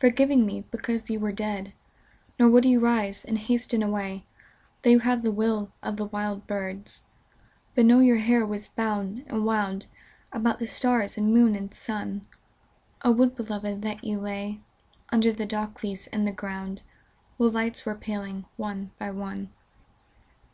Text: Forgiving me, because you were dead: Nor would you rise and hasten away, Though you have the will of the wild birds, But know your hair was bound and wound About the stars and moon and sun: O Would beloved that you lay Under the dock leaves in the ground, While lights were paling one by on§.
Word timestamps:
Forgiving 0.00 0.46
me, 0.46 0.64
because 0.70 1.10
you 1.10 1.20
were 1.20 1.30
dead: 1.30 1.74
Nor 2.38 2.48
would 2.48 2.64
you 2.64 2.80
rise 2.80 3.22
and 3.22 3.36
hasten 3.36 3.82
away, 3.82 4.24
Though 4.80 4.88
you 4.88 5.00
have 5.00 5.20
the 5.20 5.30
will 5.30 5.72
of 5.82 5.98
the 5.98 6.06
wild 6.06 6.46
birds, 6.46 7.02
But 7.74 7.84
know 7.84 8.00
your 8.00 8.16
hair 8.16 8.46
was 8.46 8.66
bound 8.66 9.24
and 9.26 9.44
wound 9.44 9.88
About 10.32 10.58
the 10.58 10.66
stars 10.66 11.18
and 11.18 11.34
moon 11.34 11.54
and 11.54 11.74
sun: 11.74 12.26
O 13.02 13.10
Would 13.10 13.36
beloved 13.36 13.82
that 13.82 14.02
you 14.02 14.18
lay 14.18 14.62
Under 15.10 15.32
the 15.32 15.44
dock 15.44 15.82
leaves 15.82 16.06
in 16.06 16.24
the 16.24 16.32
ground, 16.32 16.80
While 17.36 17.50
lights 17.50 17.84
were 17.84 17.94
paling 17.94 18.46
one 18.56 18.92
by 18.98 19.10
on§. 19.10 19.48